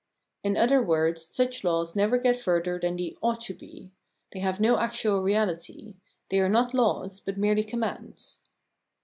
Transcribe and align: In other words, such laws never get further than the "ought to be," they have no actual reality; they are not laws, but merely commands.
In 0.41 0.57
other 0.57 0.81
words, 0.81 1.23
such 1.27 1.63
laws 1.63 1.95
never 1.95 2.17
get 2.17 2.35
further 2.41 2.79
than 2.79 2.95
the 2.95 3.15
"ought 3.21 3.41
to 3.41 3.53
be," 3.53 3.91
they 4.31 4.39
have 4.39 4.59
no 4.59 4.79
actual 4.79 5.21
reality; 5.21 5.93
they 6.29 6.39
are 6.39 6.49
not 6.49 6.73
laws, 6.73 7.19
but 7.19 7.37
merely 7.37 7.63
commands. 7.63 8.39